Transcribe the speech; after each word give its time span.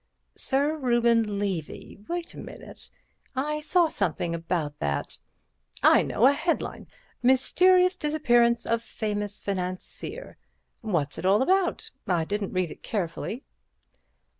"Sir 0.35 0.77
Reuben 0.77 1.37
Levy? 1.37 1.99
Wait 2.07 2.33
a 2.33 2.39
minute, 2.39 2.89
I 3.35 3.59
saw 3.59 3.87
something 3.87 4.33
about 4.33 4.79
that. 4.79 5.19
I 5.83 6.01
know! 6.01 6.25
A 6.25 6.31
headline: 6.31 6.87
'Mysterious 7.21 7.97
disappearance 7.97 8.65
of 8.65 8.81
famous 8.81 9.39
financier.' 9.39 10.37
What's 10.81 11.19
it 11.19 11.25
all 11.27 11.43
about? 11.43 11.91
I 12.07 12.25
didn't 12.25 12.51
read 12.53 12.71
it 12.71 12.81
carefully." 12.81 13.43